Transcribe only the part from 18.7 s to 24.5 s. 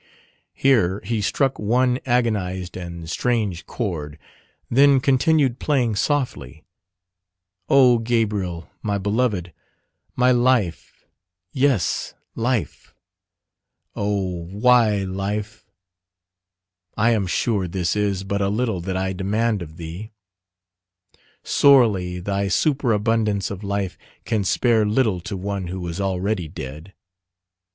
that I demand of thee. Sorely thy superabundance of life can